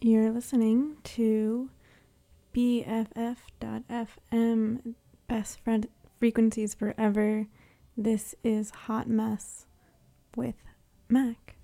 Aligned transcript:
You're 0.00 0.30
listening 0.30 0.98
to 1.02 1.70
BFF.FM, 2.54 3.34
Best 5.26 5.58
Friend 5.64 5.88
Frequencies 6.20 6.72
Forever. 6.72 7.48
This 7.96 8.36
is 8.44 8.70
Hot 8.70 9.08
Mess 9.08 9.66
with 10.36 10.54
Mac. 11.08 11.56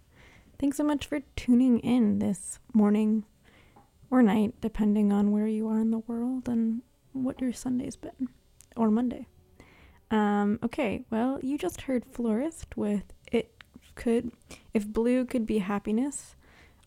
Thanks 0.58 0.76
so 0.78 0.82
much 0.82 1.06
for 1.06 1.20
tuning 1.36 1.78
in 1.78 2.18
this 2.18 2.58
morning 2.72 3.24
or 4.10 4.20
night, 4.20 4.60
depending 4.60 5.12
on 5.12 5.30
where 5.30 5.46
you 5.46 5.68
are 5.68 5.78
in 5.78 5.92
the 5.92 6.00
world 6.00 6.48
and 6.48 6.82
what 7.12 7.40
your 7.40 7.52
Sunday's 7.52 7.94
been, 7.94 8.30
or 8.76 8.90
Monday. 8.90 9.28
Um, 10.10 10.58
okay, 10.60 11.04
well, 11.08 11.38
you 11.40 11.56
just 11.56 11.82
heard 11.82 12.04
Florist 12.04 12.76
with 12.76 13.04
It 13.30 13.62
Could, 13.94 14.32
If 14.72 14.88
Blue 14.88 15.24
Could 15.24 15.46
Be 15.46 15.58
Happiness 15.58 16.34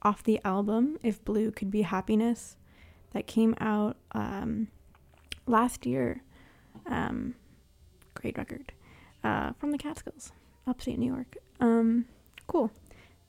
off 0.01 0.23
the 0.23 0.39
album 0.43 0.97
If 1.03 1.23
Blue 1.23 1.51
Could 1.51 1.71
Be 1.71 1.81
Happiness 1.81 2.55
that 3.11 3.27
came 3.27 3.55
out 3.59 3.97
um, 4.11 4.67
last 5.45 5.85
year. 5.85 6.21
Um, 6.85 7.35
great 8.13 8.37
record 8.37 8.71
uh, 9.23 9.53
from 9.59 9.71
the 9.71 9.77
Catskills, 9.77 10.31
upstate 10.65 10.99
New 10.99 11.13
York. 11.13 11.37
Um, 11.59 12.05
cool. 12.47 12.71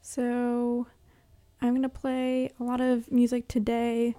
So 0.01 0.87
I'm 1.61 1.75
gonna 1.75 1.89
play 1.89 2.51
a 2.61 2.65
lot 2.65 2.81
of 2.81 3.11
music 3.11 3.49
today. 3.49 4.15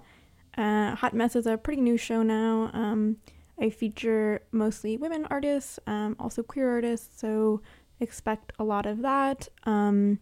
Uh, 0.56 0.94
Hot 0.96 1.14
Mess 1.14 1.36
is 1.36 1.46
a 1.46 1.56
pretty 1.56 1.80
new 1.80 1.96
show 1.96 2.22
now. 2.22 2.70
Um, 2.72 3.16
I 3.60 3.70
feature 3.70 4.42
mostly 4.52 4.96
women 4.96 5.26
artists, 5.30 5.78
um, 5.86 6.16
also 6.18 6.42
queer 6.42 6.70
artists, 6.70 7.20
so 7.20 7.60
expect 8.00 8.52
a 8.58 8.64
lot 8.64 8.86
of 8.86 9.02
that. 9.02 9.48
Um, 9.64 10.18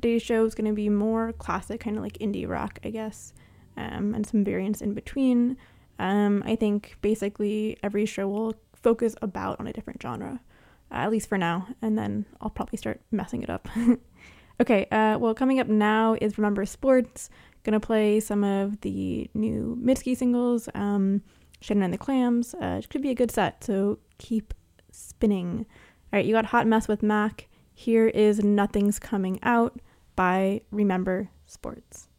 today's 0.00 0.22
show 0.22 0.46
is 0.46 0.54
going 0.54 0.68
to 0.68 0.72
be 0.72 0.88
more 0.88 1.32
classic, 1.34 1.80
kind 1.80 1.96
of 1.96 2.02
like 2.02 2.16
indie 2.18 2.48
rock, 2.48 2.78
I 2.82 2.90
guess, 2.90 3.34
um, 3.76 4.14
and 4.14 4.26
some 4.26 4.44
variants 4.44 4.80
in 4.80 4.94
between. 4.94 5.58
Um, 5.98 6.42
I 6.46 6.56
think 6.56 6.96
basically 7.02 7.76
every 7.82 8.06
show 8.06 8.26
will 8.26 8.54
focus 8.74 9.14
about 9.20 9.60
on 9.60 9.66
a 9.66 9.72
different 9.74 10.00
genre, 10.00 10.40
uh, 10.90 10.94
at 10.94 11.10
least 11.10 11.28
for 11.28 11.36
now, 11.36 11.68
and 11.82 11.98
then 11.98 12.24
I'll 12.40 12.48
probably 12.48 12.78
start 12.78 13.02
messing 13.10 13.42
it 13.42 13.50
up. 13.50 13.68
okay, 14.60 14.86
uh, 14.90 15.18
well, 15.18 15.34
coming 15.34 15.60
up 15.60 15.68
now 15.68 16.16
is 16.18 16.38
Remember 16.38 16.64
Sports. 16.64 17.28
Gonna 17.62 17.78
play 17.78 18.20
some 18.20 18.42
of 18.42 18.80
the 18.80 19.28
new 19.34 19.78
Mitski 19.82 20.16
singles. 20.16 20.70
Um, 20.74 21.20
Shannon 21.60 21.82
and 21.82 21.92
the 21.92 21.98
Clams. 21.98 22.54
Uh, 22.54 22.80
it 22.82 22.88
could 22.88 23.02
be 23.02 23.10
a 23.10 23.14
good 23.14 23.30
set, 23.30 23.62
so 23.62 23.98
keep 24.16 24.54
spinning. 24.90 25.66
All 26.10 26.16
right, 26.16 26.24
you 26.24 26.32
got 26.32 26.46
Hot 26.46 26.66
Mess 26.66 26.88
with 26.88 27.02
Mac. 27.02 27.48
Here 27.74 28.08
is 28.08 28.42
Nothing's 28.42 28.98
Coming 28.98 29.38
Out 29.42 29.78
by 30.20 30.60
Remember 30.70 31.30
Sports. 31.46 32.09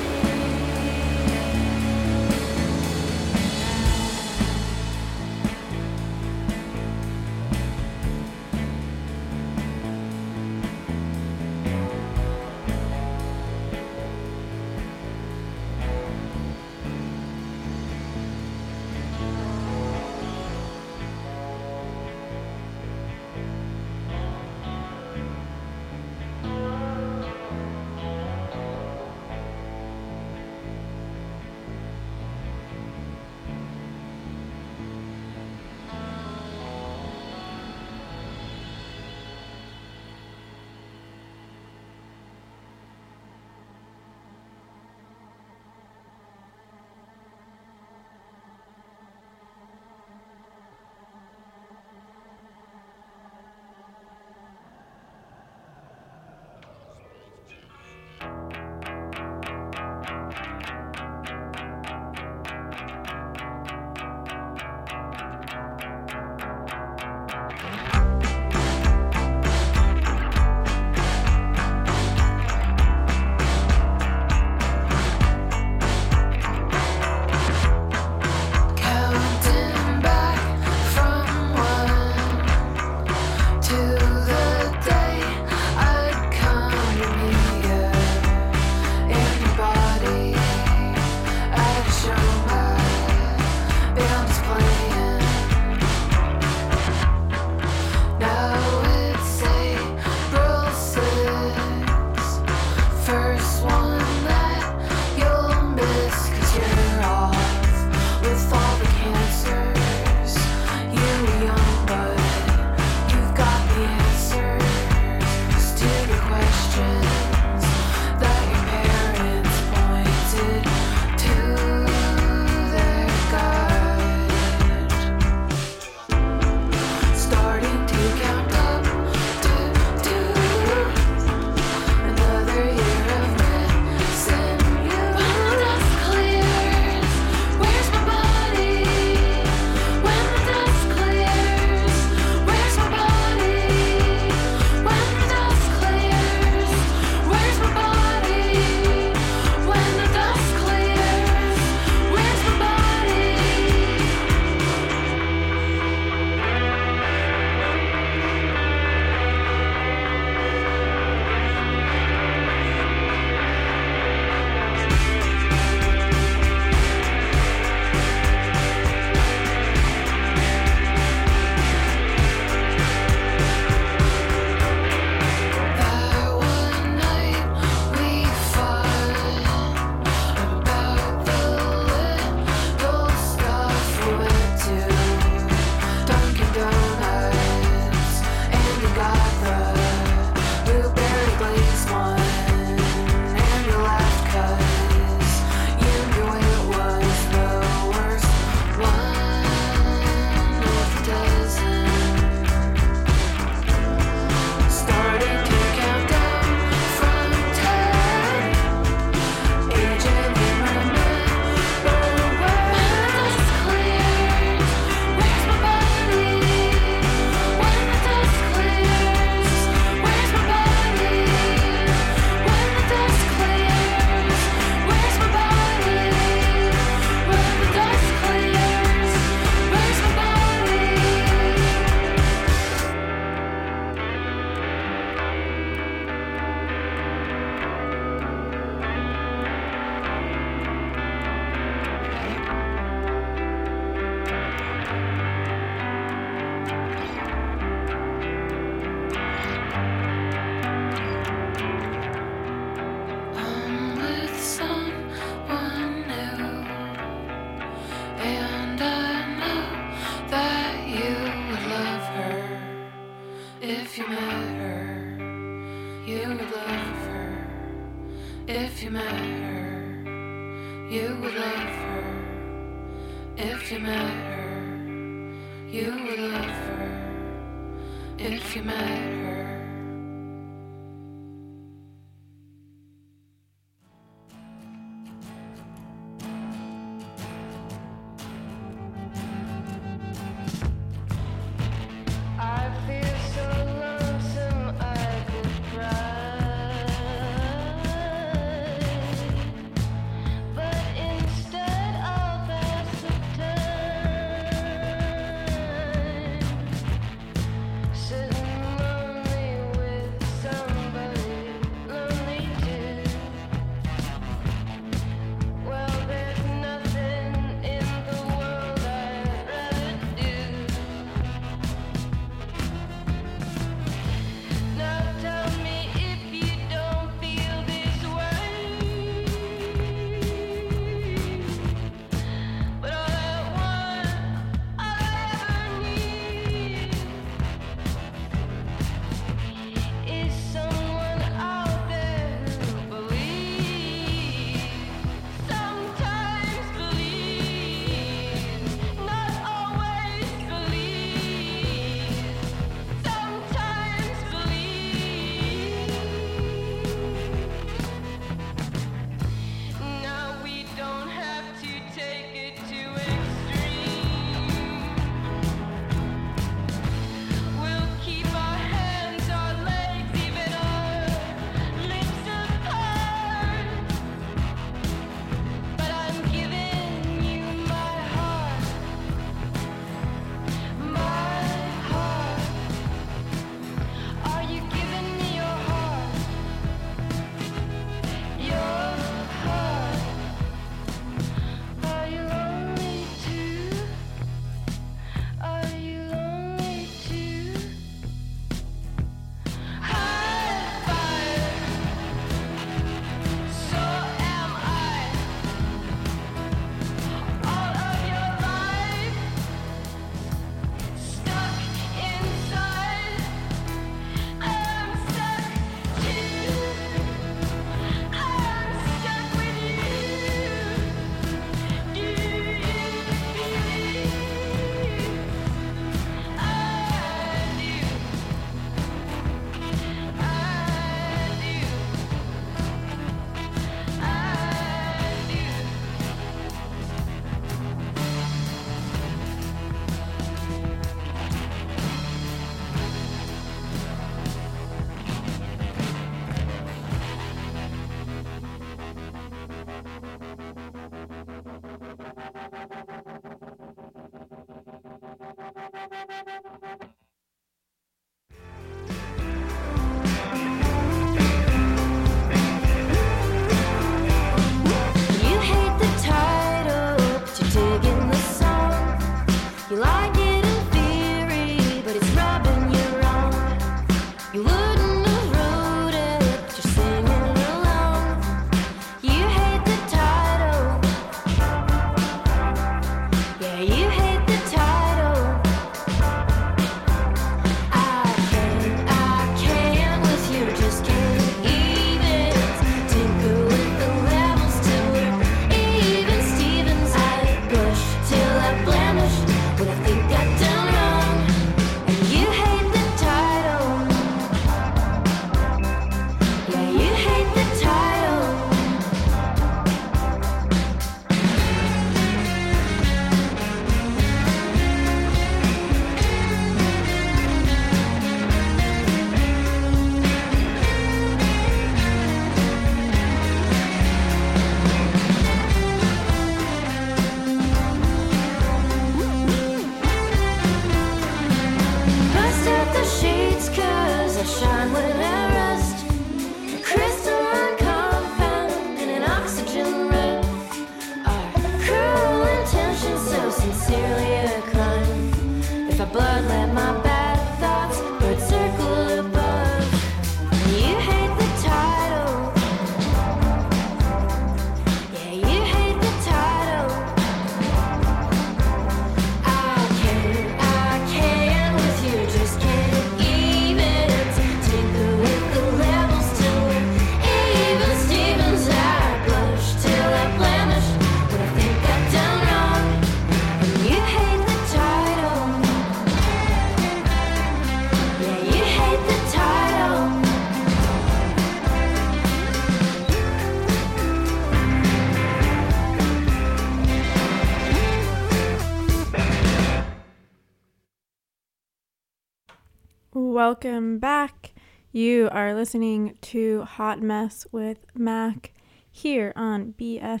Welcome 593.28 593.78
back. 593.78 594.32
You 594.72 595.10
are 595.12 595.34
listening 595.34 595.98
to 596.00 596.44
Hot 596.44 596.80
Mess 596.80 597.26
with 597.30 597.58
Mac 597.74 598.32
here 598.72 599.12
on 599.16 599.52
BFF.FM. 599.60 600.00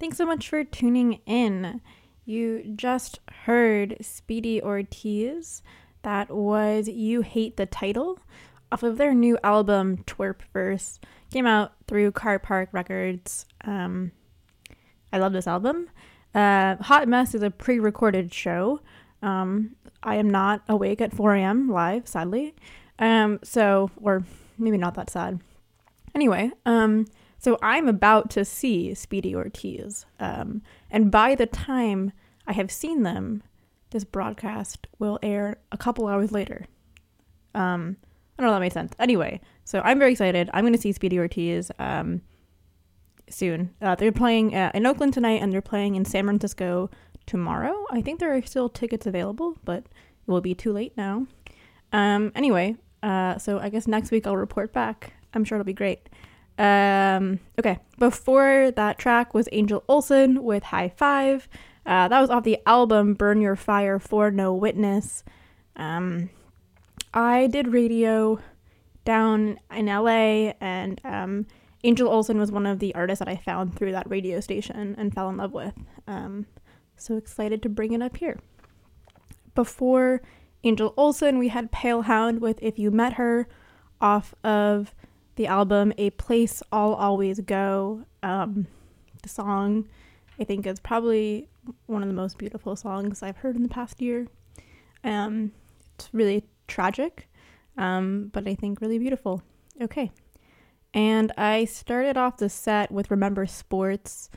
Thanks 0.00 0.16
so 0.16 0.26
much 0.26 0.48
for 0.48 0.64
tuning 0.64 1.20
in. 1.24 1.80
You 2.24 2.64
just 2.74 3.20
heard 3.44 3.98
Speedy 4.00 4.60
Ortiz. 4.60 5.62
That 6.02 6.28
was 6.28 6.88
You 6.88 7.20
Hate 7.20 7.56
the 7.56 7.66
Title 7.66 8.18
off 8.72 8.82
of 8.82 8.98
their 8.98 9.14
new 9.14 9.38
album, 9.44 9.98
Twerp 9.98 10.40
Verse. 10.52 10.98
Came 11.30 11.46
out 11.46 11.74
through 11.86 12.10
Carpark 12.10 12.66
Records. 12.72 13.46
Um, 13.64 14.10
I 15.12 15.18
love 15.18 15.32
this 15.32 15.46
album. 15.46 15.88
Uh, 16.34 16.74
Hot 16.80 17.06
Mess 17.06 17.32
is 17.32 17.44
a 17.44 17.50
pre 17.52 17.78
recorded 17.78 18.34
show. 18.34 18.80
Um, 19.22 19.76
I 20.02 20.16
am 20.16 20.30
not 20.30 20.62
awake 20.68 21.00
at 21.00 21.12
4 21.12 21.34
a.m. 21.36 21.70
live, 21.70 22.08
sadly. 22.08 22.54
Um, 22.98 23.38
so, 23.42 23.90
or 23.96 24.24
maybe 24.58 24.78
not 24.78 24.94
that 24.94 25.10
sad. 25.10 25.40
Anyway, 26.14 26.50
um, 26.66 27.06
so 27.38 27.58
I'm 27.62 27.88
about 27.88 28.30
to 28.30 28.44
see 28.44 28.94
Speedy 28.94 29.34
Ortiz. 29.34 30.06
Um, 30.20 30.62
and 30.90 31.10
by 31.10 31.34
the 31.34 31.46
time 31.46 32.12
I 32.46 32.52
have 32.52 32.70
seen 32.70 33.02
them, 33.02 33.42
this 33.90 34.04
broadcast 34.04 34.86
will 34.98 35.18
air 35.22 35.58
a 35.70 35.76
couple 35.76 36.06
hours 36.06 36.32
later. 36.32 36.66
Um, 37.54 37.96
I 38.38 38.42
don't 38.42 38.50
know 38.50 38.52
if 38.52 38.56
that 38.56 38.60
made 38.60 38.72
sense. 38.72 38.92
Anyway, 38.98 39.40
so 39.64 39.80
I'm 39.84 39.98
very 39.98 40.12
excited. 40.12 40.50
I'm 40.54 40.64
going 40.64 40.72
to 40.72 40.80
see 40.80 40.92
Speedy 40.92 41.18
Ortiz 41.18 41.70
um, 41.78 42.22
soon. 43.28 43.74
Uh, 43.80 43.94
they're 43.94 44.12
playing 44.12 44.54
uh, 44.54 44.70
in 44.74 44.86
Oakland 44.86 45.12
tonight, 45.12 45.42
and 45.42 45.52
they're 45.52 45.60
playing 45.60 45.94
in 45.94 46.04
San 46.04 46.24
Francisco 46.24 46.90
tomorrow. 47.26 47.84
I 47.90 48.00
think 48.00 48.20
there 48.20 48.34
are 48.34 48.42
still 48.42 48.68
tickets 48.68 49.06
available, 49.06 49.58
but 49.64 49.78
it 49.78 50.30
will 50.30 50.40
be 50.40 50.54
too 50.54 50.72
late 50.72 50.96
now. 50.96 51.26
Um, 51.92 52.32
anyway, 52.34 52.76
uh, 53.02 53.38
so 53.38 53.58
I 53.58 53.68
guess 53.68 53.86
next 53.86 54.10
week 54.10 54.26
I'll 54.26 54.36
report 54.36 54.72
back. 54.72 55.12
I'm 55.34 55.44
sure 55.44 55.56
it'll 55.56 55.64
be 55.64 55.72
great. 55.72 56.08
Um, 56.58 57.40
okay, 57.58 57.78
before 57.98 58.70
that 58.76 58.98
track 58.98 59.34
was 59.34 59.48
Angel 59.52 59.82
Olsen 59.88 60.42
with 60.42 60.64
Hi-Five. 60.64 61.48
Uh, 61.84 62.08
that 62.08 62.20
was 62.20 62.30
off 62.30 62.44
the 62.44 62.58
album 62.66 63.14
Burn 63.14 63.40
Your 63.40 63.56
Fire 63.56 63.98
for 63.98 64.30
No 64.30 64.54
Witness. 64.54 65.24
Um, 65.76 66.30
I 67.12 67.46
did 67.48 67.68
radio 67.68 68.38
down 69.04 69.58
in 69.74 69.86
LA, 69.86 70.52
and 70.60 71.00
um, 71.04 71.46
Angel 71.84 72.08
Olsen 72.08 72.38
was 72.38 72.52
one 72.52 72.66
of 72.66 72.78
the 72.78 72.94
artists 72.94 73.18
that 73.18 73.28
I 73.28 73.36
found 73.36 73.76
through 73.76 73.92
that 73.92 74.08
radio 74.08 74.40
station 74.40 74.94
and 74.96 75.12
fell 75.12 75.28
in 75.28 75.36
love 75.36 75.52
with. 75.52 75.74
Um, 76.06 76.46
so 77.02 77.16
excited 77.16 77.62
to 77.62 77.68
bring 77.68 77.92
it 77.92 78.02
up 78.02 78.16
here. 78.16 78.38
Before 79.54 80.22
Angel 80.64 80.94
Olsen, 80.96 81.38
we 81.38 81.48
had 81.48 81.72
Palehound 81.72 82.40
with 82.40 82.58
If 82.62 82.78
You 82.78 82.90
Met 82.90 83.14
Her 83.14 83.48
off 84.00 84.34
of 84.44 84.94
the 85.36 85.46
album 85.46 85.92
A 85.98 86.10
Place 86.10 86.62
I'll 86.70 86.94
Always 86.94 87.40
Go. 87.40 88.04
Um, 88.22 88.66
the 89.22 89.28
song, 89.28 89.88
I 90.38 90.44
think, 90.44 90.66
is 90.66 90.80
probably 90.80 91.48
one 91.86 92.02
of 92.02 92.08
the 92.08 92.14
most 92.14 92.38
beautiful 92.38 92.76
songs 92.76 93.22
I've 93.22 93.38
heard 93.38 93.56
in 93.56 93.62
the 93.62 93.68
past 93.68 94.00
year. 94.00 94.26
Um, 95.04 95.52
it's 95.94 96.08
really 96.12 96.44
tragic, 96.68 97.28
um, 97.76 98.30
but 98.32 98.46
I 98.46 98.54
think 98.54 98.80
really 98.80 98.98
beautiful. 98.98 99.42
Okay. 99.80 100.10
And 100.94 101.32
I 101.38 101.64
started 101.64 102.16
off 102.16 102.36
the 102.36 102.48
set 102.48 102.90
with 102.90 103.10
Remember 103.10 103.46
Sports 103.46 104.28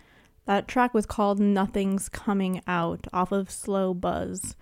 that 0.46 0.68
track 0.68 0.94
was 0.94 1.06
called 1.06 1.40
Nothing's 1.40 2.10
Coming 2.10 2.62
Out 2.68 3.08
off 3.12 3.32
of 3.32 3.50
Slow 3.50 3.94
Buzz. 3.94 4.56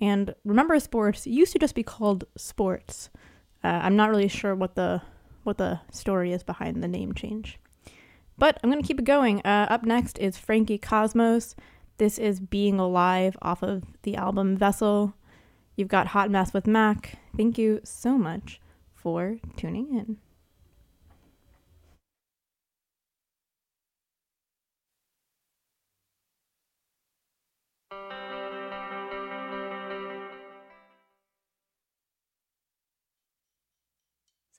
And 0.00 0.34
remember 0.44 0.78
sports 0.80 1.26
used 1.26 1.52
to 1.52 1.58
just 1.58 1.74
be 1.74 1.82
called 1.82 2.24
sports. 2.36 3.10
Uh, 3.62 3.80
I'm 3.82 3.96
not 3.96 4.10
really 4.10 4.28
sure 4.28 4.54
what 4.54 4.74
the 4.74 5.02
what 5.42 5.58
the 5.58 5.80
story 5.92 6.32
is 6.32 6.42
behind 6.42 6.82
the 6.82 6.88
name 6.88 7.12
change. 7.12 7.58
But 8.38 8.58
I'm 8.62 8.70
going 8.70 8.82
to 8.82 8.86
keep 8.86 8.98
it 8.98 9.04
going. 9.04 9.40
Uh, 9.44 9.66
up 9.68 9.84
next 9.84 10.18
is 10.18 10.38
Frankie 10.38 10.78
Cosmos. 10.78 11.54
This 11.98 12.18
is 12.18 12.40
Being 12.40 12.80
Alive 12.80 13.36
off 13.42 13.62
of 13.62 13.84
the 14.02 14.16
album 14.16 14.56
Vessel. 14.56 15.14
You've 15.76 15.88
got 15.88 16.08
Hot 16.08 16.30
Mess 16.30 16.52
with 16.52 16.66
Mac. 16.66 17.18
Thank 17.36 17.58
you 17.58 17.80
so 17.84 18.16
much 18.16 18.60
for 18.94 19.38
tuning 19.56 19.94
in. 19.94 20.16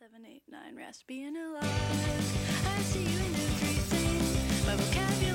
Seven, 0.05 0.27
eight, 0.27 0.43
nine, 0.51 0.75
rest 0.75 1.07
being 1.07 1.35
alive. 1.35 1.63
I 1.63 2.81
see 2.81 2.99
you 2.99 3.17
in 3.17 3.33
everything. 3.33 4.67
My 4.67 4.75
vocabulary's 4.75 5.34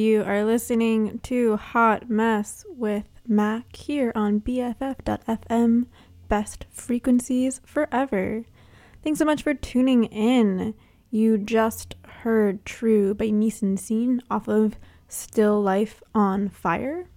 You 0.00 0.22
are 0.22 0.46
listening 0.46 1.18
to 1.24 1.58
Hot 1.58 2.08
Mess 2.08 2.64
with 2.70 3.04
Mac 3.28 3.76
here 3.76 4.12
on 4.14 4.40
BFF.FM, 4.40 5.88
best 6.26 6.64
frequencies 6.70 7.60
forever. 7.66 8.46
Thanks 9.04 9.18
so 9.18 9.26
much 9.26 9.42
for 9.42 9.52
tuning 9.52 10.04
in. 10.04 10.72
You 11.10 11.36
just 11.36 11.96
heard 12.22 12.64
True 12.64 13.12
by 13.12 13.30
Mise 13.30 13.62
Scene 13.76 14.22
off 14.30 14.48
of 14.48 14.78
Still 15.06 15.60
Life 15.60 16.02
on 16.14 16.48
Fire. 16.48 17.10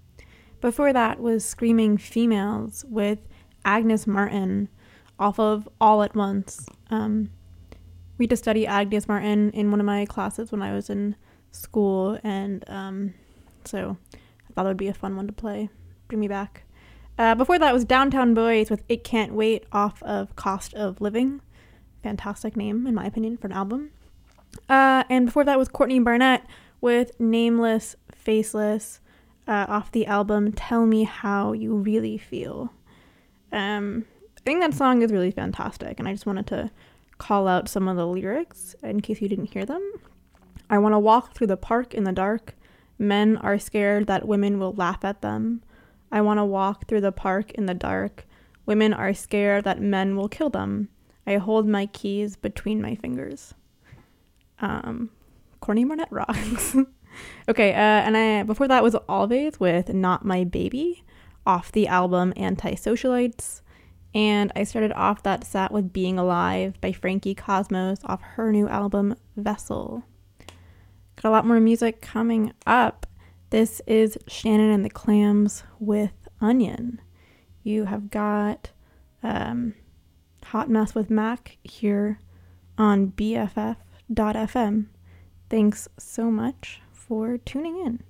Before 0.59 0.91
that 0.91 1.21
was 1.21 1.45
Screaming 1.45 1.97
Females 1.97 2.83
with 2.89 3.19
Agnes 3.63 4.05
Martin 4.05 4.67
off 5.17 5.39
of 5.39 5.69
All 5.79 6.03
at 6.03 6.17
Once. 6.17 6.67
Um, 6.89 7.29
we 8.17 8.25
had 8.25 8.31
to 8.31 8.35
study 8.35 8.67
Agnes 8.67 9.07
Martin 9.07 9.51
in 9.51 9.71
one 9.71 9.79
of 9.79 9.85
my 9.85 10.05
classes 10.05 10.51
when 10.51 10.61
I 10.61 10.73
was 10.73 10.89
in 10.89 11.15
school, 11.53 12.19
and 12.23 12.63
um, 12.67 13.13
so 13.63 13.97
I 14.13 14.53
thought 14.53 14.65
it 14.65 14.69
would 14.69 14.77
be 14.77 14.87
a 14.89 14.93
fun 14.93 15.15
one 15.15 15.27
to 15.27 15.33
play. 15.33 15.69
Bring 16.07 16.19
me 16.19 16.27
back. 16.27 16.63
Uh, 17.17 17.35
before 17.35 17.59
that 17.59 17.73
was 17.73 17.85
Downtown 17.85 18.33
Boys 18.33 18.69
with 18.69 18.83
It 18.89 19.03
Can't 19.03 19.33
Wait 19.33 19.65
off 19.71 20.01
of 20.03 20.35
Cost 20.35 20.73
of 20.73 20.99
Living. 20.99 21.41
Fantastic 22.01 22.57
name, 22.57 22.87
in 22.87 22.95
my 22.95 23.05
opinion, 23.05 23.37
for 23.37 23.47
an 23.47 23.53
album. 23.53 23.91
Uh, 24.67 25.03
and 25.09 25.27
before 25.27 25.43
that 25.43 25.57
was 25.57 25.67
Courtney 25.67 25.99
Barnett 25.99 26.45
with 26.81 27.19
Nameless, 27.19 27.95
Faceless 28.13 28.99
uh, 29.47 29.65
off 29.67 29.91
the 29.91 30.05
album 30.05 30.51
Tell 30.53 30.85
Me 30.85 31.03
How 31.03 31.53
You 31.53 31.75
Really 31.75 32.17
Feel. 32.17 32.73
Um, 33.51 34.05
I 34.37 34.41
think 34.41 34.61
that 34.61 34.73
song 34.73 35.01
is 35.01 35.11
really 35.11 35.31
fantastic, 35.31 35.99
and 35.99 36.07
I 36.07 36.13
just 36.13 36.25
wanted 36.25 36.47
to 36.47 36.71
call 37.19 37.47
out 37.47 37.69
some 37.69 37.87
of 37.87 37.95
the 37.95 38.07
lyrics 38.07 38.75
in 38.81 39.01
case 39.01 39.21
you 39.21 39.29
didn't 39.29 39.53
hear 39.53 39.65
them. 39.65 39.81
I 40.69 40.77
want 40.77 40.93
to 40.93 40.99
walk 40.99 41.33
through 41.33 41.47
the 41.47 41.57
park 41.57 41.93
in 41.93 42.03
the 42.03 42.11
dark. 42.11 42.55
Men 42.97 43.37
are 43.37 43.59
scared 43.59 44.07
that 44.07 44.27
women 44.27 44.59
will 44.59 44.73
laugh 44.73 45.03
at 45.03 45.21
them. 45.21 45.61
I 46.11 46.21
want 46.21 46.39
to 46.39 46.45
walk 46.45 46.87
through 46.87 47.01
the 47.01 47.11
park 47.11 47.51
in 47.51 47.65
the 47.65 47.73
dark. 47.73 48.25
Women 48.65 48.93
are 48.93 49.13
scared 49.13 49.63
that 49.65 49.81
men 49.81 50.15
will 50.15 50.29
kill 50.29 50.49
them. 50.49 50.89
I 51.25 51.37
hold 51.37 51.67
my 51.67 51.87
keys 51.87 52.35
between 52.35 52.81
my 52.81 52.95
fingers. 52.95 53.53
Um, 54.59 55.09
Corny 55.59 55.85
Barnett 55.85 56.11
rocks. 56.11 56.75
okay, 57.49 57.73
uh, 57.73 57.75
and 57.75 58.15
I 58.15 58.43
before 58.43 58.67
that 58.67 58.83
was 58.83 58.93
Alvvays 59.09 59.59
with 59.59 59.93
Not 59.93 60.25
My 60.25 60.43
Baby 60.43 61.03
off 61.45 61.71
the 61.71 61.87
album 61.87 62.33
Antisocialites. 62.37 63.61
And 64.15 64.51
I 64.55 64.63
started 64.63 64.91
off 64.93 65.23
that 65.23 65.43
set 65.43 65.71
with 65.71 65.91
Being 65.91 66.19
Alive 66.19 66.79
by 66.79 66.91
Frankie 66.91 67.33
Cosmos 67.33 67.99
off 68.05 68.21
her 68.21 68.51
new 68.51 68.67
album 68.67 69.15
Vessel. 69.35 70.03
Got 71.21 71.29
a 71.29 71.31
lot 71.31 71.45
more 71.45 71.59
music 71.59 72.01
coming 72.01 72.53
up. 72.65 73.05
This 73.49 73.81
is 73.85 74.17
Shannon 74.27 74.71
and 74.71 74.83
the 74.83 74.89
Clams 74.89 75.63
with 75.79 76.27
Onion. 76.41 76.99
You 77.61 77.85
have 77.85 78.09
got 78.09 78.71
um, 79.21 79.75
Hot 80.45 80.69
Mess 80.69 80.95
with 80.95 81.09
Mac 81.09 81.57
here 81.63 82.19
on 82.77 83.11
BFF.fm. 83.11 84.85
Thanks 85.49 85.87
so 85.97 86.31
much 86.31 86.81
for 86.91 87.37
tuning 87.37 87.77
in. 87.85 88.03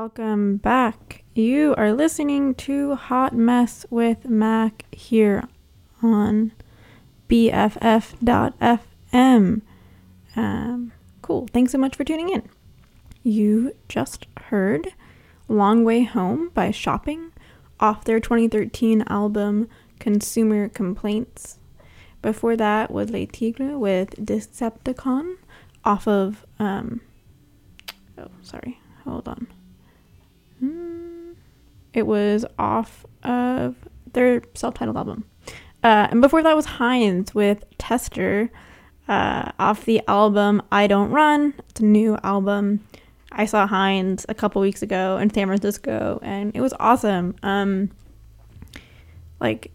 Welcome 0.00 0.56
back. 0.56 1.24
You 1.34 1.74
are 1.76 1.92
listening 1.92 2.54
to 2.54 2.94
Hot 2.94 3.34
Mess 3.34 3.84
with 3.90 4.26
Mac 4.26 4.86
here 4.94 5.46
on 6.02 6.52
BFF.FM. 7.28 8.80
Um, 10.34 10.92
cool. 11.20 11.48
Thanks 11.52 11.72
so 11.72 11.76
much 11.76 11.96
for 11.96 12.04
tuning 12.04 12.30
in. 12.30 12.48
You 13.22 13.76
just 13.90 14.26
heard 14.44 14.94
Long 15.48 15.84
Way 15.84 16.04
Home 16.04 16.48
by 16.54 16.70
Shopping 16.70 17.32
off 17.78 18.04
their 18.04 18.20
2013 18.20 19.04
album 19.06 19.68
Consumer 19.98 20.70
Complaints. 20.70 21.58
Before 22.22 22.56
that 22.56 22.90
was 22.90 23.10
Le 23.10 23.26
Tigre 23.26 23.76
with 23.78 24.12
Deceptacon 24.16 25.36
off 25.84 26.08
of, 26.08 26.46
um, 26.58 27.02
oh, 28.16 28.28
sorry, 28.40 28.80
hold 29.04 29.28
on. 29.28 29.46
Hmm. 30.60 31.32
It 31.92 32.06
was 32.06 32.44
off 32.58 33.04
of 33.22 33.76
their 34.12 34.42
self 34.54 34.74
titled 34.74 34.96
album. 34.96 35.24
Uh, 35.82 36.08
and 36.10 36.20
before 36.20 36.42
that 36.42 36.54
was 36.54 36.66
Hinds 36.66 37.34
with 37.34 37.64
Tester 37.78 38.50
uh, 39.08 39.50
off 39.58 39.84
the 39.84 40.02
album 40.06 40.62
I 40.70 40.86
Don't 40.86 41.10
Run. 41.10 41.54
It's 41.70 41.80
a 41.80 41.84
new 41.84 42.18
album. 42.22 42.86
I 43.32 43.46
saw 43.46 43.66
Hinds 43.66 44.26
a 44.28 44.34
couple 44.34 44.60
weeks 44.60 44.82
ago 44.82 45.16
in 45.16 45.32
San 45.32 45.46
Francisco 45.46 46.18
and 46.22 46.54
it 46.54 46.60
was 46.60 46.74
awesome. 46.78 47.34
Um, 47.42 47.90
like, 49.40 49.72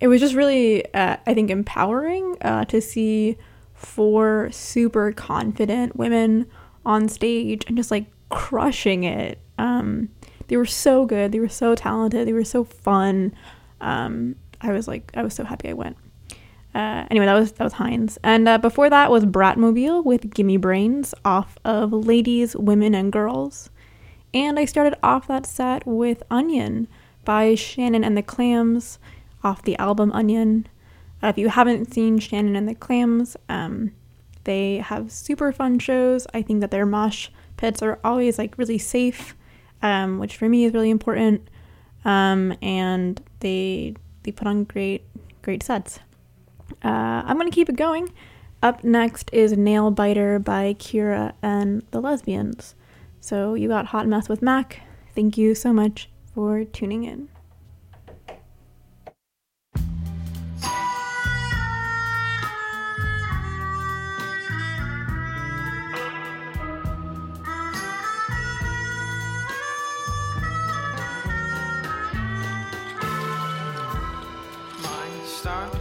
it 0.00 0.08
was 0.08 0.20
just 0.20 0.34
really, 0.34 0.84
uh, 0.94 1.16
I 1.26 1.34
think, 1.34 1.50
empowering 1.50 2.36
uh, 2.40 2.64
to 2.66 2.80
see 2.80 3.36
four 3.74 4.50
super 4.52 5.12
confident 5.12 5.96
women 5.96 6.46
on 6.86 7.08
stage 7.08 7.64
and 7.66 7.76
just 7.76 7.90
like 7.90 8.06
crushing 8.28 9.04
it. 9.04 9.38
Um, 9.58 10.08
they 10.50 10.56
were 10.56 10.66
so 10.66 11.06
good. 11.06 11.30
They 11.30 11.38
were 11.38 11.48
so 11.48 11.76
talented. 11.76 12.26
They 12.26 12.32
were 12.32 12.44
so 12.44 12.64
fun. 12.64 13.32
Um, 13.80 14.34
I 14.60 14.72
was 14.72 14.88
like, 14.88 15.12
I 15.14 15.22
was 15.22 15.32
so 15.32 15.44
happy 15.44 15.68
I 15.68 15.74
went. 15.74 15.96
Uh, 16.74 17.06
anyway, 17.08 17.26
that 17.26 17.34
was 17.34 17.52
that 17.52 17.64
was 17.64 17.74
Hinds, 17.74 18.18
and 18.22 18.48
uh, 18.48 18.58
before 18.58 18.90
that 18.90 19.10
was 19.10 19.24
Bratmobile 19.24 20.04
with 20.04 20.32
"Gimme 20.32 20.56
Brains" 20.56 21.14
off 21.24 21.56
of 21.64 21.92
"Ladies, 21.92 22.54
Women, 22.54 22.94
and 22.94 23.10
Girls," 23.12 23.70
and 24.32 24.58
I 24.58 24.64
started 24.66 24.96
off 25.02 25.26
that 25.26 25.46
set 25.46 25.84
with 25.86 26.22
"Onion" 26.30 26.86
by 27.24 27.56
Shannon 27.56 28.04
and 28.04 28.16
the 28.16 28.22
Clams 28.22 28.98
off 29.42 29.62
the 29.62 29.76
album 29.78 30.12
Onion. 30.12 30.68
Uh, 31.22 31.28
if 31.28 31.38
you 31.38 31.48
haven't 31.48 31.92
seen 31.92 32.18
Shannon 32.18 32.54
and 32.54 32.68
the 32.68 32.74
Clams, 32.74 33.36
um, 33.48 33.90
they 34.44 34.78
have 34.78 35.10
super 35.10 35.52
fun 35.52 35.78
shows. 35.80 36.26
I 36.32 36.42
think 36.42 36.60
that 36.60 36.70
their 36.70 36.86
mosh 36.86 37.30
pits 37.56 37.82
are 37.82 37.98
always 38.04 38.38
like 38.38 38.56
really 38.58 38.78
safe, 38.78 39.34
um, 39.82 40.18
which 40.18 40.36
for 40.36 40.48
me 40.48 40.64
is 40.64 40.72
really 40.72 40.90
important. 40.90 41.48
Um, 42.04 42.56
and 42.62 43.22
they 43.40 43.94
they 44.22 44.32
put 44.32 44.46
on 44.46 44.64
great 44.64 45.04
great 45.42 45.62
sets. 45.62 46.00
Uh, 46.84 47.22
I'm 47.24 47.36
gonna 47.36 47.50
keep 47.50 47.68
it 47.68 47.76
going. 47.76 48.12
Up 48.62 48.84
next 48.84 49.30
is 49.32 49.56
Nail 49.56 49.90
Biter 49.90 50.38
by 50.38 50.74
Kera 50.74 51.32
and 51.42 51.82
the 51.92 52.00
Lesbians. 52.00 52.74
So 53.20 53.54
you 53.54 53.68
got 53.68 53.86
Hot 53.86 54.06
Mess 54.06 54.28
with 54.28 54.42
Mac. 54.42 54.82
Thank 55.14 55.38
you 55.38 55.54
so 55.54 55.72
much 55.72 56.08
for 56.34 56.64
tuning 56.64 57.04
in. 57.04 57.28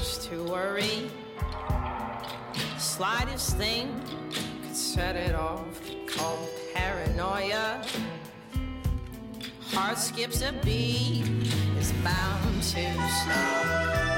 Starts 0.10 0.28
to 0.28 0.44
worry. 0.44 1.10
Slightest 2.78 3.58
thing 3.58 4.02
could 4.62 4.76
set 4.76 5.16
it 5.16 5.36
off, 5.36 5.82
called 6.08 6.50
paranoia. 6.74 7.84
Heart 9.72 9.98
skips 9.98 10.42
a 10.42 10.54
beat, 10.64 11.26
it's 11.78 11.92
bound 12.04 12.64
to 12.64 13.10
stop. 13.22 14.09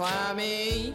Clammy. 0.00 0.94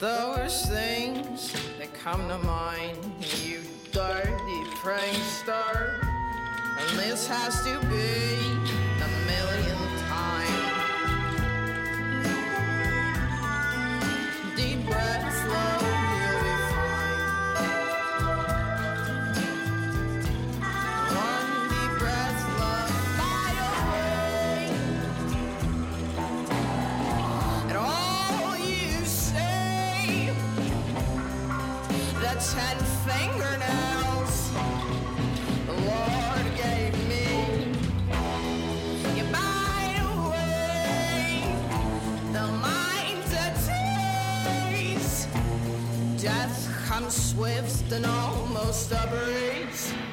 The 0.00 0.34
worst 0.34 0.68
things 0.68 1.52
that 1.78 1.94
come 1.94 2.26
to 2.26 2.38
mind, 2.38 2.98
you 3.44 3.60
dirty 3.92 4.60
prankster. 4.82 6.02
And 6.80 6.98
this 6.98 7.28
has 7.28 7.62
to 7.62 7.78
be 7.86 8.55
swift 47.10 47.92
and 47.92 48.06
almost 48.06 48.92
a 48.92 50.05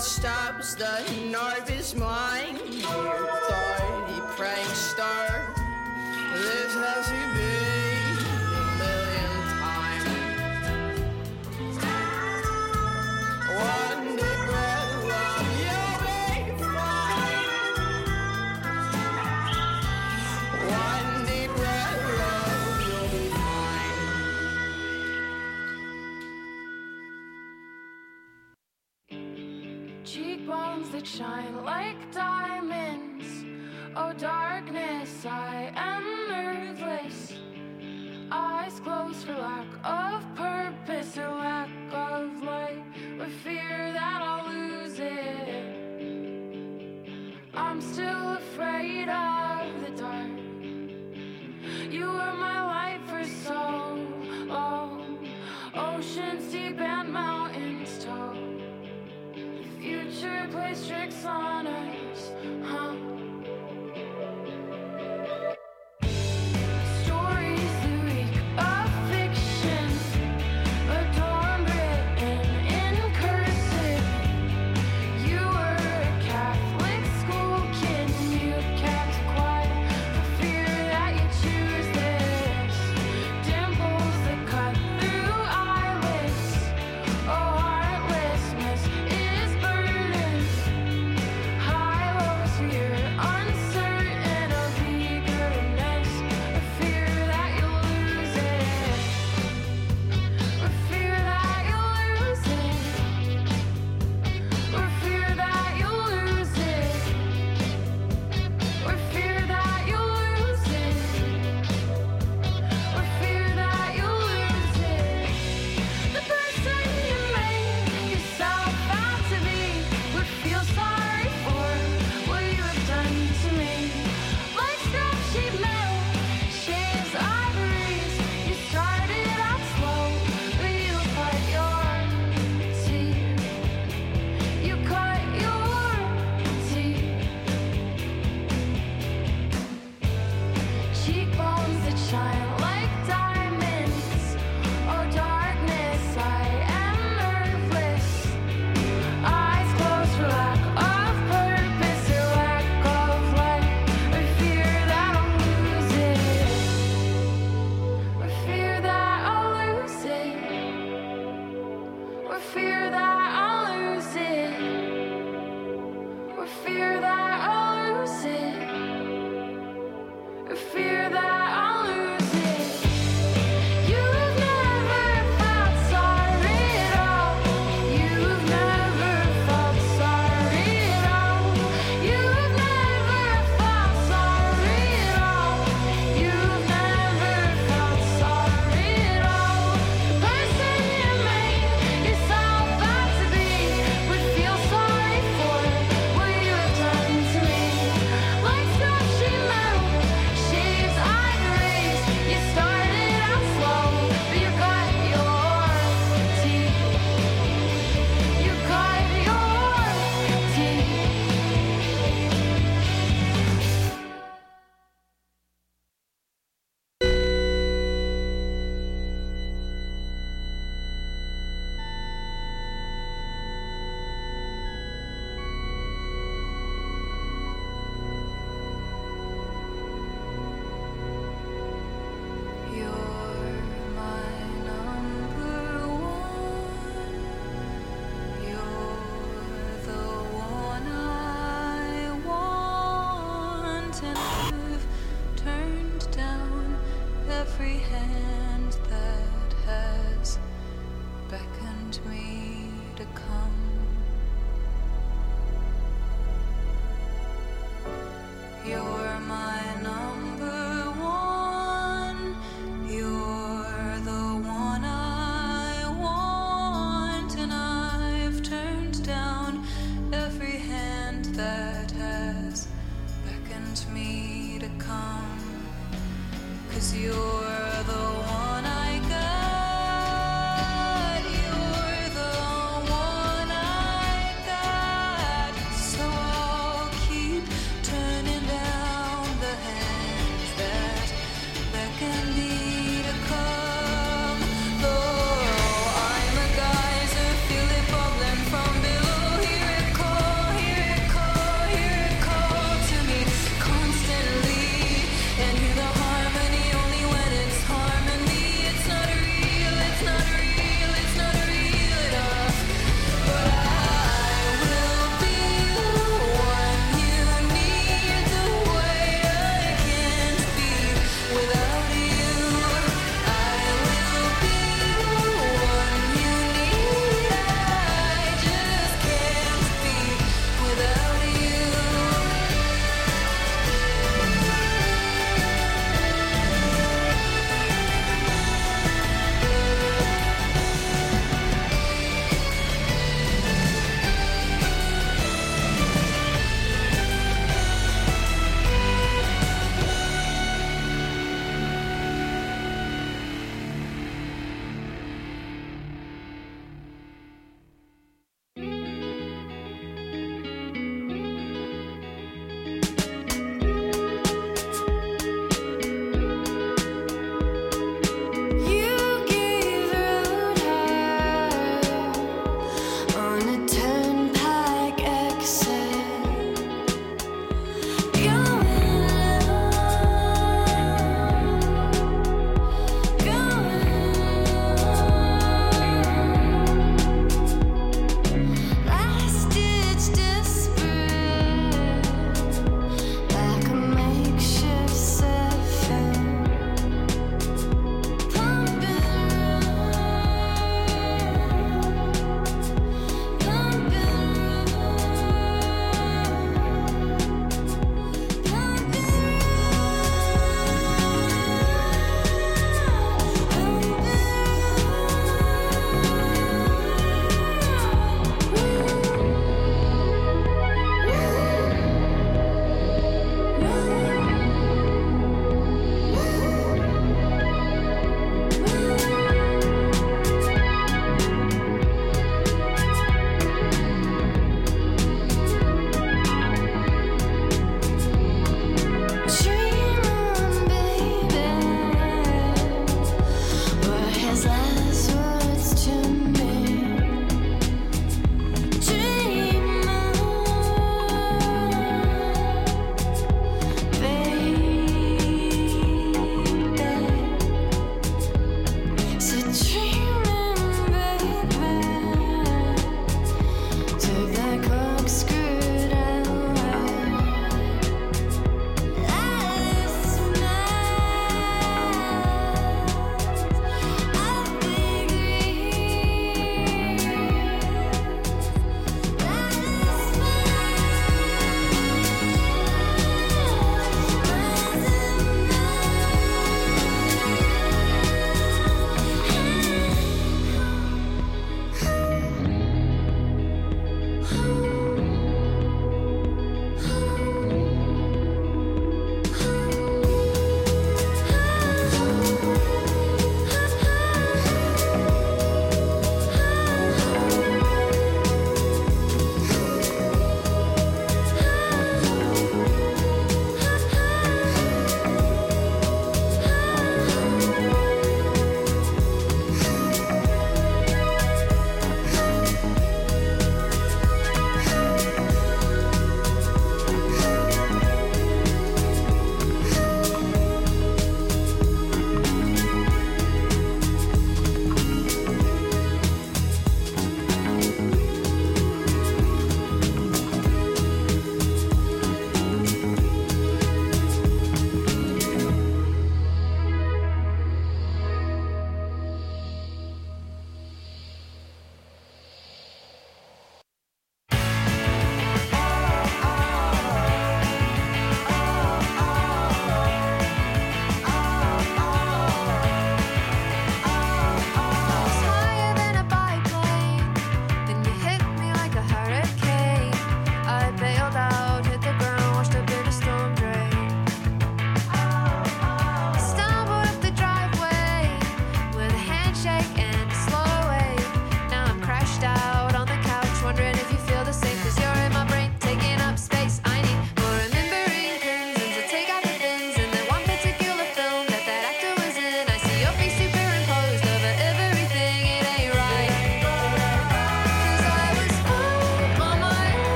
stops, 0.00 0.74
the 0.74 1.02
nerve 1.26 1.70
is 1.70 1.94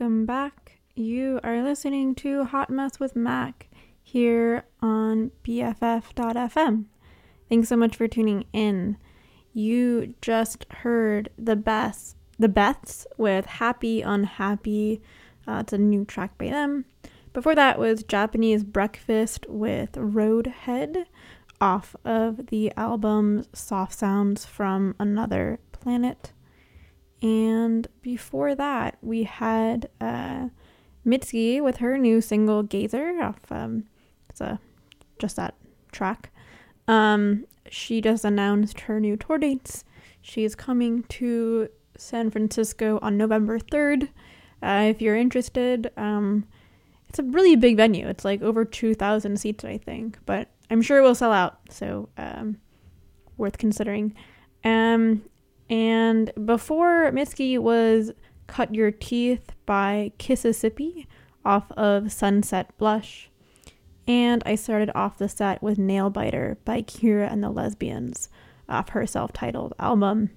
welcome 0.00 0.24
back. 0.24 0.80
You 0.94 1.40
are 1.44 1.62
listening 1.62 2.14
to 2.16 2.44
Hot 2.44 2.70
Mess 2.70 2.98
with 2.98 3.14
Mac 3.14 3.68
here 4.02 4.64
on 4.80 5.30
BFF.fm. 5.44 6.86
Thanks 7.50 7.68
so 7.68 7.76
much 7.76 7.96
for 7.96 8.08
tuning 8.08 8.46
in. 8.54 8.96
You 9.52 10.14
just 10.22 10.64
heard 10.72 11.28
the 11.36 11.54
best, 11.54 12.16
the 12.38 12.48
Beths 12.48 13.04
with 13.18 13.44
Happy 13.44 14.00
Unhappy. 14.00 15.02
Uh, 15.46 15.58
it's 15.60 15.74
a 15.74 15.78
new 15.78 16.06
track 16.06 16.38
by 16.38 16.48
them. 16.48 16.86
Before 17.34 17.54
that 17.54 17.78
was 17.78 18.02
Japanese 18.02 18.64
Breakfast 18.64 19.44
with 19.50 19.92
Roadhead 19.92 21.04
off 21.60 21.94
of 22.06 22.46
the 22.46 22.72
album 22.74 23.44
Soft 23.52 23.92
Sounds 23.92 24.46
from 24.46 24.94
Another 24.98 25.60
Planet. 25.72 26.32
And 27.22 27.86
before 28.02 28.54
that, 28.54 28.96
we 29.02 29.24
had 29.24 29.88
uh, 30.00 30.48
Mitski 31.06 31.62
with 31.62 31.78
her 31.78 31.98
new 31.98 32.20
single 32.20 32.62
Geyser 32.62 33.22
off 33.22 33.40
um, 33.50 33.84
it's 34.30 34.40
a 34.40 34.58
just 35.18 35.36
that 35.36 35.54
track. 35.92 36.30
Um, 36.88 37.44
she 37.68 38.00
just 38.00 38.24
announced 38.24 38.80
her 38.80 38.98
new 38.98 39.16
tour 39.16 39.38
dates. 39.38 39.84
She 40.22 40.44
is 40.44 40.54
coming 40.54 41.02
to 41.04 41.68
San 41.96 42.30
Francisco 42.30 42.98
on 43.02 43.16
November 43.16 43.58
3rd. 43.58 44.08
Uh, 44.62 44.86
if 44.88 45.00
you're 45.00 45.16
interested, 45.16 45.90
um, 45.96 46.46
it's 47.08 47.18
a 47.18 47.22
really 47.22 47.56
big 47.56 47.76
venue. 47.76 48.06
It's 48.08 48.24
like 48.24 48.42
over 48.42 48.64
2,000 48.64 49.38
seats, 49.38 49.64
I 49.64 49.78
think, 49.78 50.18
but 50.26 50.48
I'm 50.70 50.82
sure 50.82 50.98
it 50.98 51.02
will 51.02 51.14
sell 51.14 51.32
out. 51.32 51.58
So, 51.70 52.08
um, 52.16 52.58
worth 53.36 53.58
considering. 53.58 54.14
Um, 54.64 55.22
and 55.70 56.32
before 56.44 57.12
Mitski 57.12 57.56
was 57.58 58.10
Cut 58.48 58.74
Your 58.74 58.90
Teeth 58.90 59.52
by 59.64 60.10
Kississippi 60.18 61.06
off 61.44 61.70
of 61.72 62.12
Sunset 62.12 62.76
Blush. 62.76 63.30
And 64.08 64.42
I 64.44 64.56
started 64.56 64.90
off 64.96 65.18
the 65.18 65.28
set 65.28 65.62
with 65.62 65.78
Nail 65.78 66.10
Biter 66.10 66.58
by 66.64 66.82
Kera 66.82 67.32
and 67.32 67.44
the 67.44 67.50
Lesbians 67.50 68.28
off 68.68 68.90
her 68.90 69.06
self 69.06 69.32
titled 69.32 69.72
album. 69.78 70.30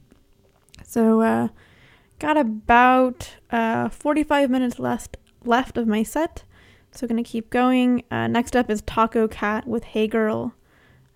So, 0.83 1.21
uh, 1.21 1.47
got 2.19 2.37
about 2.37 3.35
uh, 3.49 3.89
45 3.89 4.51
minutes 4.51 4.77
left, 4.77 5.17
left 5.43 5.77
of 5.77 5.87
my 5.87 6.03
set. 6.03 6.43
So, 6.91 7.07
gonna 7.07 7.23
keep 7.23 7.49
going. 7.49 8.03
Uh, 8.11 8.27
next 8.27 8.55
up 8.55 8.69
is 8.69 8.83
Tacocat 8.83 9.65
with 9.65 9.83
Hey 9.85 10.07
Girl. 10.07 10.53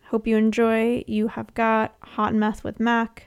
Hope 0.06 0.26
you 0.26 0.38
enjoy. 0.38 1.04
You 1.06 1.28
have 1.28 1.54
got 1.54 1.96
Hot 2.02 2.34
Mess 2.34 2.64
with 2.64 2.80
Mac. 2.80 3.27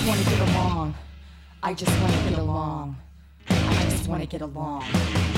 just 0.00 0.08
want 0.08 0.24
to 0.24 0.30
get 0.30 0.48
along. 0.48 0.94
I 1.62 1.74
just 1.74 2.00
want 2.00 2.12
to 2.14 2.30
get 2.30 2.38
along. 2.38 2.96
I 3.50 3.86
just 3.90 4.08
want 4.08 4.22
to 4.22 4.26
get 4.26 4.40
along. 4.40 5.29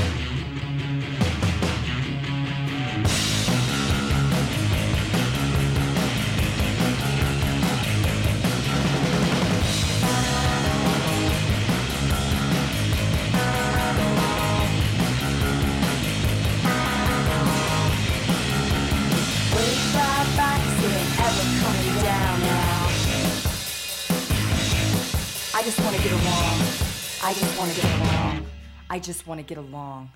I 25.63 25.65
just 25.65 25.79
want 25.79 25.95
to 25.95 26.03
get 26.03 26.11
along. 26.11 26.59
I 27.23 27.33
just 27.35 27.57
want 27.57 27.71
to 27.71 27.81
get 27.81 28.01
along. 28.01 28.47
I 28.91 28.99
just 28.99 29.27
want 29.29 29.39
to 29.39 29.47
get 29.47 29.59
along. 29.59 30.11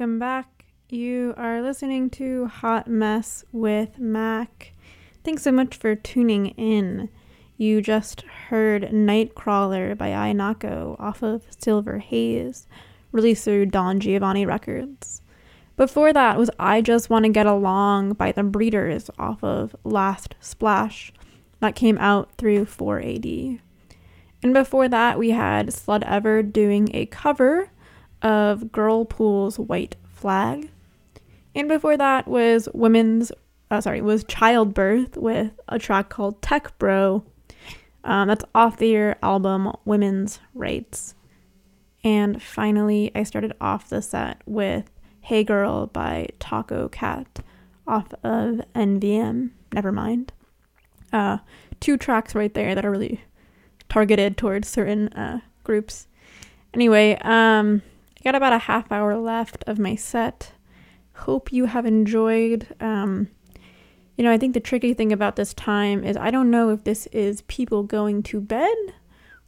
Welcome 0.00 0.18
back. 0.18 0.64
You 0.88 1.34
are 1.36 1.60
listening 1.60 2.08
to 2.12 2.46
Hot 2.46 2.88
Mess 2.88 3.44
with 3.52 3.98
Mac. 3.98 4.72
Thanks 5.24 5.42
so 5.42 5.52
much 5.52 5.76
for 5.76 5.94
tuning 5.94 6.46
in. 6.56 7.10
You 7.58 7.82
just 7.82 8.22
heard 8.22 8.84
Nightcrawler 8.84 9.98
by 9.98 10.14
Aye 10.14 10.32
Nako 10.32 10.98
off 10.98 11.22
of 11.22 11.42
Silver 11.50 11.98
Haze, 11.98 12.66
released 13.12 13.44
through 13.44 13.66
Don 13.66 14.00
Giovanni 14.00 14.46
Records. 14.46 15.20
Before 15.76 16.14
that 16.14 16.38
was 16.38 16.48
I 16.58 16.80
Just 16.80 17.10
Want 17.10 17.26
to 17.26 17.30
Get 17.30 17.44
Along 17.44 18.14
by 18.14 18.32
The 18.32 18.42
Breeders 18.42 19.10
off 19.18 19.44
of 19.44 19.76
Last 19.84 20.34
Splash. 20.40 21.12
That 21.58 21.74
came 21.74 21.98
out 21.98 22.30
through 22.38 22.64
4AD. 22.64 23.60
And 24.42 24.54
before 24.54 24.88
that, 24.88 25.18
we 25.18 25.32
had 25.32 25.66
Slutever 25.66 26.50
doing 26.50 26.88
a 26.94 27.04
cover 27.04 27.68
of 28.22 28.64
Girlpool's 28.64 29.58
White 29.58 29.96
Flag. 30.12 30.70
And 31.54 31.68
before 31.68 31.96
that 31.96 32.28
was 32.28 32.68
Women's, 32.74 33.32
uh, 33.70 33.80
sorry, 33.80 34.00
was 34.00 34.24
Childbirth 34.24 35.16
with 35.16 35.52
a 35.68 35.78
track 35.78 36.08
called 36.08 36.40
Tech 36.42 36.78
Bro. 36.78 37.24
Um, 38.04 38.28
that's 38.28 38.44
off 38.54 38.78
their 38.78 39.16
album 39.22 39.72
Women's 39.84 40.40
Rights. 40.54 41.14
And 42.02 42.42
finally, 42.42 43.10
I 43.14 43.24
started 43.24 43.52
off 43.60 43.88
the 43.88 44.00
set 44.00 44.40
with 44.46 44.90
Hey 45.20 45.44
Girl 45.44 45.86
by 45.86 46.28
Tacocat 46.38 47.26
off 47.86 48.12
of 48.24 48.62
NVM. 48.74 49.50
Never 49.72 49.92
mind. 49.92 50.32
Uh, 51.12 51.38
two 51.80 51.96
tracks 51.96 52.34
right 52.34 52.54
there 52.54 52.74
that 52.74 52.84
are 52.84 52.90
really 52.90 53.20
targeted 53.88 54.36
towards 54.36 54.68
certain 54.68 55.08
uh, 55.08 55.40
groups. 55.64 56.06
Anyway, 56.72 57.18
um, 57.22 57.82
I 58.20 58.24
got 58.24 58.34
about 58.34 58.52
a 58.52 58.58
half 58.58 58.92
hour 58.92 59.16
left 59.16 59.64
of 59.66 59.78
my 59.78 59.94
set. 59.94 60.52
Hope 61.14 61.52
you 61.52 61.64
have 61.64 61.86
enjoyed. 61.86 62.66
Um, 62.78 63.28
you 64.16 64.24
know, 64.24 64.30
I 64.30 64.36
think 64.36 64.52
the 64.52 64.60
tricky 64.60 64.92
thing 64.92 65.10
about 65.10 65.36
this 65.36 65.54
time 65.54 66.04
is 66.04 66.18
I 66.18 66.30
don't 66.30 66.50
know 66.50 66.68
if 66.68 66.84
this 66.84 67.06
is 67.08 67.40
people 67.42 67.82
going 67.82 68.22
to 68.24 68.40
bed 68.40 68.76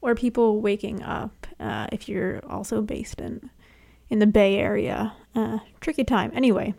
or 0.00 0.14
people 0.14 0.62
waking 0.62 1.02
up. 1.02 1.46
Uh, 1.60 1.86
if 1.92 2.08
you're 2.08 2.40
also 2.48 2.80
based 2.80 3.20
in 3.20 3.50
in 4.08 4.18
the 4.18 4.26
Bay 4.26 4.56
Area, 4.56 5.14
uh, 5.34 5.58
tricky 5.80 6.04
time. 6.04 6.30
Anyway, 6.34 6.74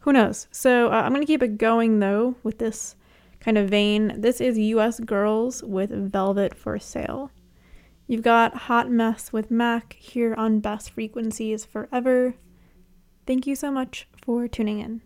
who 0.00 0.12
knows? 0.12 0.48
So 0.50 0.88
uh, 0.88 1.02
I'm 1.02 1.12
gonna 1.12 1.24
keep 1.24 1.42
it 1.42 1.56
going 1.56 1.98
though 1.98 2.34
with 2.42 2.58
this 2.58 2.94
kind 3.40 3.56
of 3.56 3.70
vein. 3.70 4.20
This 4.20 4.40
is 4.40 4.58
U.S. 4.58 5.00
Girls 5.00 5.62
with 5.62 5.90
Velvet 5.90 6.54
for 6.54 6.78
Sale. 6.78 7.30
You've 8.08 8.22
got 8.22 8.54
Hot 8.54 8.88
Mess 8.88 9.32
with 9.32 9.50
Mac 9.50 9.94
here 9.94 10.34
on 10.34 10.60
Best 10.60 10.90
Frequencies 10.90 11.64
Forever. 11.64 12.34
Thank 13.26 13.46
you 13.46 13.56
so 13.56 13.72
much 13.72 14.06
for 14.22 14.46
tuning 14.46 14.78
in. 14.78 15.02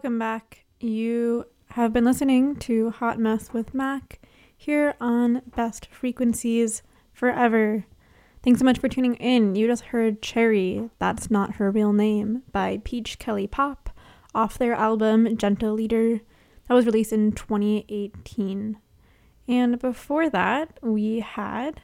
Welcome 0.00 0.18
back. 0.18 0.64
You 0.80 1.44
have 1.72 1.92
been 1.92 2.06
listening 2.06 2.56
to 2.60 2.88
Hot 2.88 3.18
Mess 3.18 3.52
with 3.52 3.74
Mac 3.74 4.18
here 4.56 4.94
on 4.98 5.42
Best 5.54 5.88
Frequencies 5.92 6.82
Forever. 7.12 7.84
Thanks 8.42 8.60
so 8.60 8.64
much 8.64 8.78
for 8.78 8.88
tuning 8.88 9.16
in. 9.16 9.56
You 9.56 9.66
just 9.66 9.82
heard 9.82 10.22
Cherry, 10.22 10.88
That's 10.98 11.30
Not 11.30 11.56
Her 11.56 11.70
Real 11.70 11.92
Name 11.92 12.44
by 12.50 12.80
Peach 12.82 13.18
Kelli 13.18 13.46
Pop 13.50 13.90
off 14.34 14.56
their 14.56 14.72
album 14.72 15.36
Gentle 15.36 15.74
Leader 15.74 16.20
that 16.66 16.74
was 16.74 16.86
released 16.86 17.12
in 17.12 17.32
2018. 17.32 18.78
And 19.48 19.78
before 19.78 20.30
that, 20.30 20.78
we 20.80 21.20
had 21.20 21.82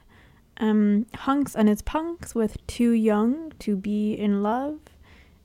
um, 0.59 1.05
Hunx 1.13 1.53
and 1.53 1.69
his 1.69 1.83
Punx 1.83 2.33
with 2.33 2.65
Too 2.65 2.93
Young 2.93 3.53
to 3.59 3.75
Be 3.75 4.13
in 4.13 4.41
Love. 4.41 4.79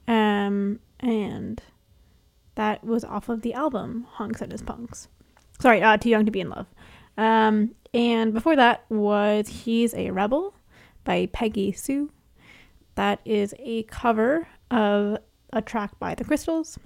Um, 0.08 0.80
and 1.00 1.60
that 2.54 2.84
was 2.84 3.04
off 3.04 3.28
of 3.28 3.42
the 3.42 3.54
album 3.54 4.06
Hunx 4.16 4.40
and 4.40 4.52
his 4.52 4.62
Punx. 4.62 5.08
Sorry, 5.60 5.82
uh, 5.82 5.96
Too 5.96 6.10
Young 6.10 6.26
to 6.26 6.32
Be 6.32 6.40
in 6.40 6.50
Love. 6.50 6.66
Um, 7.16 7.74
and 7.94 8.32
before 8.32 8.56
that 8.56 8.84
was 8.88 9.48
He's 9.48 9.94
a 9.94 10.10
Rebel 10.10 10.54
by 11.04 11.28
Peggy 11.32 11.72
Sue. 11.72 12.10
That 12.94 13.20
is 13.24 13.54
a 13.58 13.84
cover 13.84 14.48
of 14.70 15.18
a 15.52 15.62
track 15.62 15.98
by 15.98 16.14
the 16.14 16.24
Crystals 16.24 16.78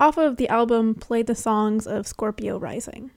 off 0.00 0.16
of 0.16 0.36
the 0.36 0.48
album 0.48 0.94
Play 0.94 1.22
the 1.22 1.34
Songs 1.34 1.86
of 1.86 2.06
Scorpio 2.06 2.58
Rising. 2.58 3.10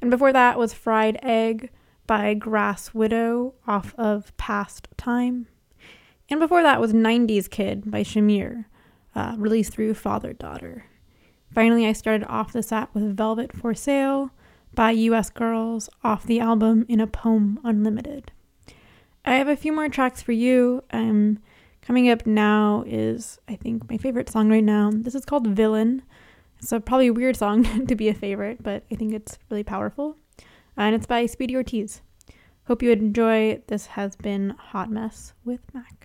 And 0.00 0.10
before 0.10 0.32
that 0.32 0.58
was 0.58 0.72
Fried 0.72 1.18
Egg 1.22 1.70
by 2.06 2.34
Grass 2.34 2.94
Widow 2.94 3.54
off 3.66 3.94
of 3.98 4.36
Past 4.36 4.88
Time. 4.96 5.48
And 6.30 6.38
before 6.40 6.62
that 6.62 6.80
was 6.80 6.92
90s 6.92 7.50
Kid 7.50 7.90
by 7.90 8.02
Shamir, 8.02 8.66
uh, 9.18 9.34
released 9.36 9.72
through 9.72 9.94
Father 9.94 10.32
Daughter. 10.32 10.84
Finally, 11.52 11.86
I 11.86 11.92
started 11.92 12.24
off 12.28 12.52
the 12.52 12.62
set 12.62 12.94
with 12.94 13.16
Velvet 13.16 13.52
for 13.52 13.74
Sale 13.74 14.30
by 14.74 14.92
US 14.92 15.28
Girls 15.28 15.90
off 16.04 16.24
the 16.24 16.38
album 16.38 16.86
In 16.88 17.00
a 17.00 17.06
Poem 17.08 17.58
Unlimited. 17.64 18.30
I 19.24 19.34
have 19.34 19.48
a 19.48 19.56
few 19.56 19.72
more 19.72 19.88
tracks 19.88 20.22
for 20.22 20.30
you. 20.30 20.84
Um, 20.92 21.40
coming 21.82 22.08
up 22.08 22.26
now 22.26 22.84
is, 22.86 23.40
I 23.48 23.56
think, 23.56 23.90
my 23.90 23.96
favorite 23.96 24.30
song 24.30 24.50
right 24.50 24.62
now. 24.62 24.92
This 24.94 25.16
is 25.16 25.24
called 25.24 25.48
Villain. 25.48 26.02
It's 26.60 26.70
a 26.70 26.78
probably 26.78 27.08
a 27.08 27.12
weird 27.12 27.36
song 27.36 27.86
to 27.86 27.96
be 27.96 28.08
a 28.08 28.14
favorite, 28.14 28.62
but 28.62 28.84
I 28.90 28.94
think 28.94 29.12
it's 29.14 29.36
really 29.50 29.64
powerful. 29.64 30.16
And 30.76 30.94
it's 30.94 31.06
by 31.06 31.26
Speedy 31.26 31.56
Ortiz. 31.56 32.02
Hope 32.68 32.84
you 32.84 32.92
enjoy. 32.92 33.62
This 33.66 33.86
has 33.86 34.14
been 34.14 34.50
Hot 34.50 34.92
Mess 34.92 35.32
with 35.44 35.62
Mac. 35.74 35.97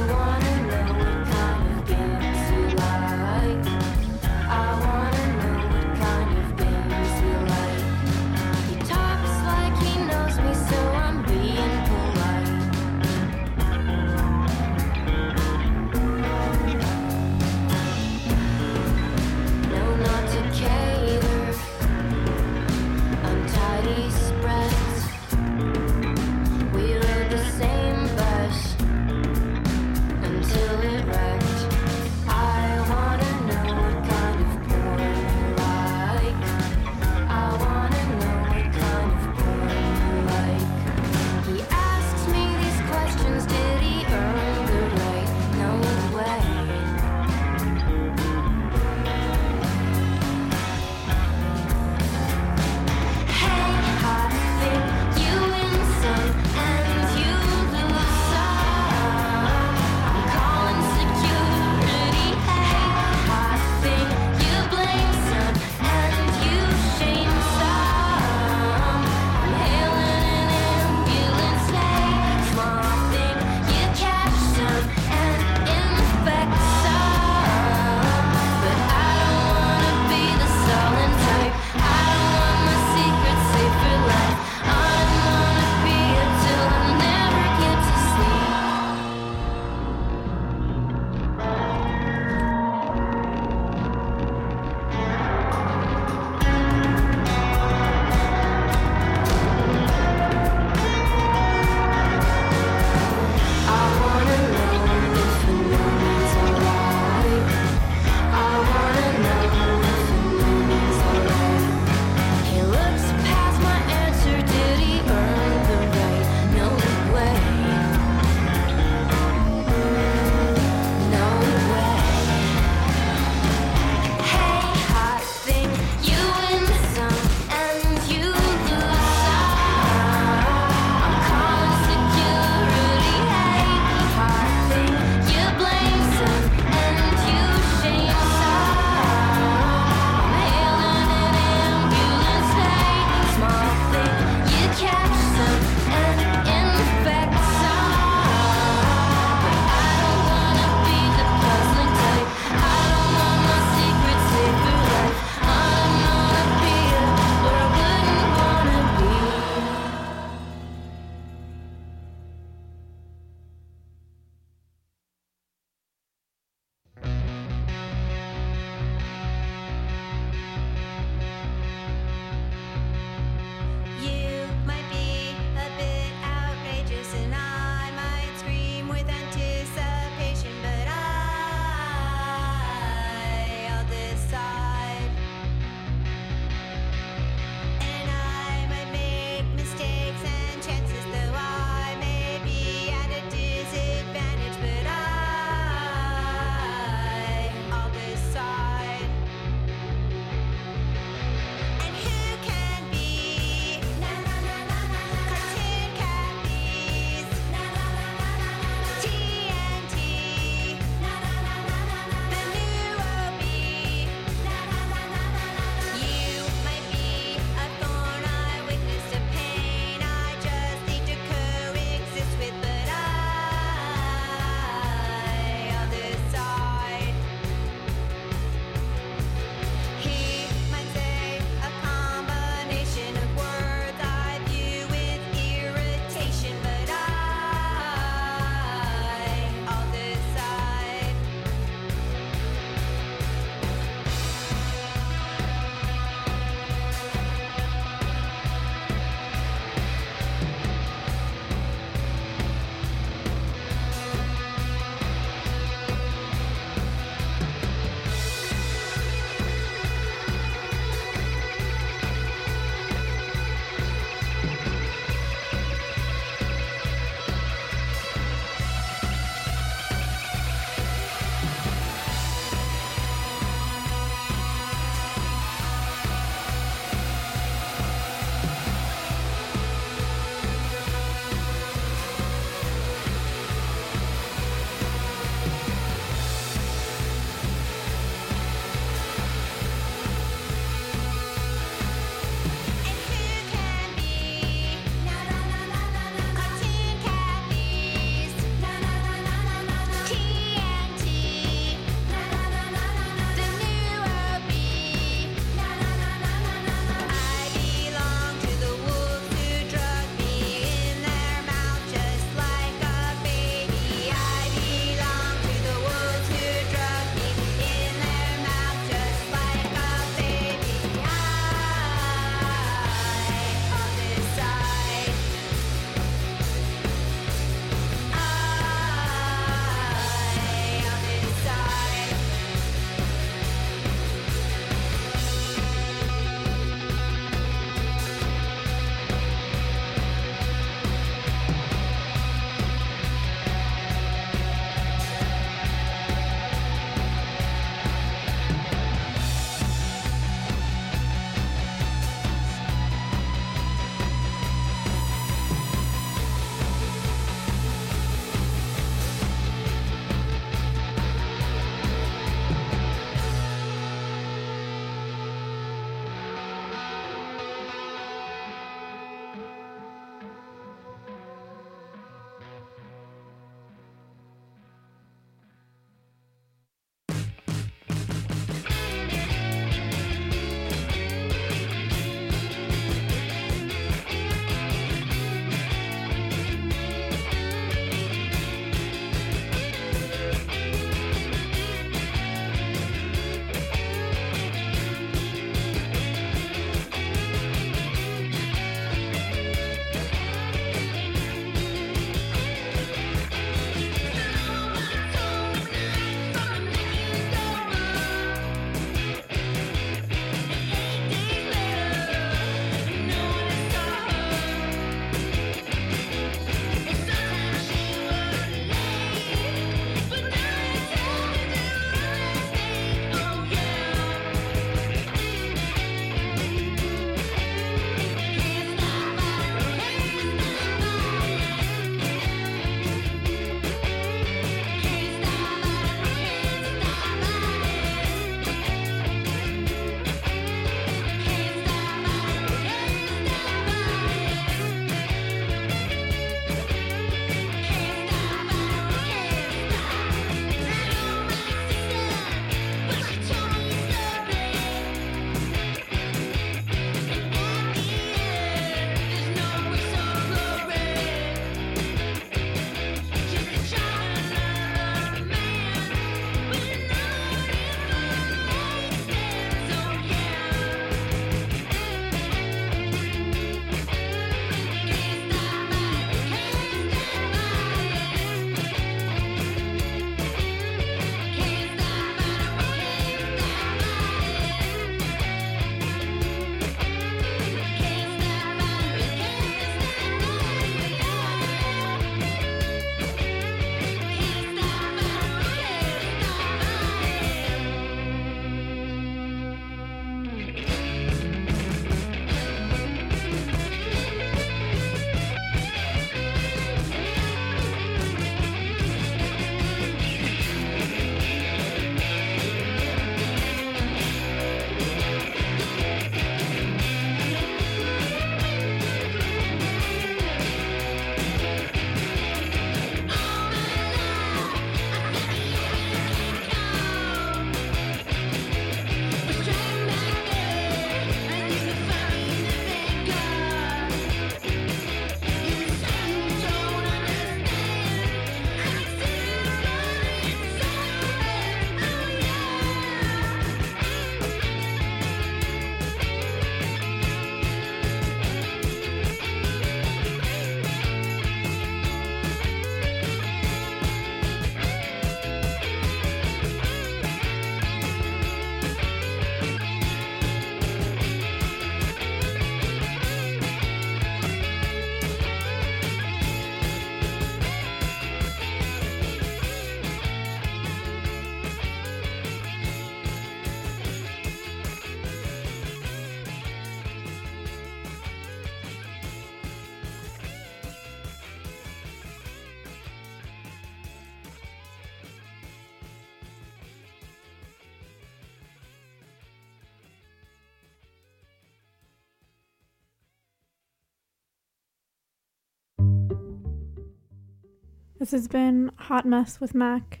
This 598.10 598.22
has 598.22 598.28
been 598.28 598.72
Hot 598.76 599.06
Mess 599.06 599.40
with 599.40 599.54
Mac. 599.54 600.00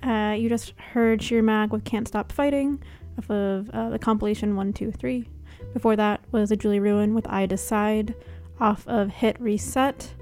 Uh, 0.00 0.36
you 0.38 0.48
just 0.48 0.78
heard 0.78 1.20
Sheer 1.20 1.42
Mag 1.42 1.72
with 1.72 1.84
Can't 1.84 2.06
Stop 2.06 2.30
Fighting 2.30 2.80
off 3.18 3.28
of 3.28 3.68
uh, 3.70 3.90
the 3.90 3.98
compilation 3.98 4.50
123. 4.50 5.28
Before 5.72 5.96
that 5.96 6.20
was 6.30 6.52
a 6.52 6.56
Julie 6.56 6.78
Ruin 6.78 7.14
with 7.14 7.26
I 7.28 7.46
Decide 7.46 8.14
off 8.60 8.86
of 8.86 9.08
Hit 9.08 9.40
Reset. 9.40 10.14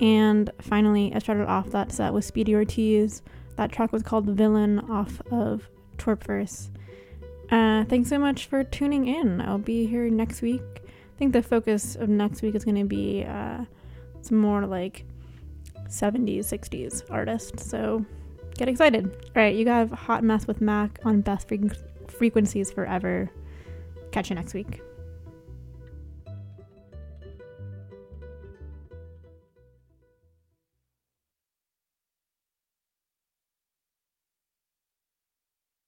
And 0.00 0.50
finally, 0.60 1.12
I 1.14 1.20
started 1.20 1.46
off 1.46 1.70
that 1.70 1.92
set 1.92 2.12
with 2.12 2.24
Speedy 2.24 2.56
Ortiz. 2.56 3.22
That 3.54 3.70
track 3.70 3.92
was 3.92 4.02
called 4.02 4.26
Villain 4.26 4.80
off 4.90 5.22
of 5.30 5.68
Twerpverse. 5.96 6.70
Uh, 7.52 7.84
thanks 7.84 8.08
so 8.08 8.18
much 8.18 8.46
for 8.46 8.64
tuning 8.64 9.06
in. 9.06 9.40
I'll 9.42 9.58
be 9.58 9.86
here 9.86 10.10
next 10.10 10.42
week. 10.42 10.62
I 10.74 11.18
think 11.20 11.34
the 11.34 11.42
focus 11.44 11.94
of 11.94 12.08
next 12.08 12.42
week 12.42 12.56
is 12.56 12.64
going 12.64 12.78
to 12.78 12.84
be 12.84 13.22
uh, 13.22 13.64
some 14.22 14.38
more 14.38 14.66
like 14.66 15.04
70s, 15.88 16.40
60s 16.40 17.02
artist. 17.10 17.60
So 17.60 18.04
get 18.56 18.68
excited. 18.68 19.06
All 19.06 19.42
right, 19.42 19.54
you 19.54 19.64
got 19.64 19.90
Hot 19.90 20.22
Mess 20.22 20.46
with 20.46 20.60
Mac 20.60 20.98
on 21.04 21.20
Best 21.20 21.48
Frequencies 22.08 22.70
Forever. 22.70 23.30
Catch 24.12 24.30
you 24.30 24.36
next 24.36 24.54
week. 24.54 24.80